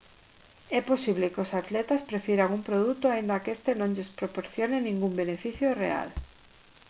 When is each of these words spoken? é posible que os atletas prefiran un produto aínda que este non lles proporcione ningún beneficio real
é 0.79 0.81
posible 0.91 1.31
que 1.33 1.43
os 1.45 1.55
atletas 1.61 2.05
prefiran 2.09 2.53
un 2.57 2.61
produto 2.69 3.05
aínda 3.09 3.41
que 3.43 3.53
este 3.57 3.71
non 3.79 3.93
lles 3.95 4.13
proporcione 4.19 4.77
ningún 4.87 5.13
beneficio 5.21 5.67
real 5.83 6.09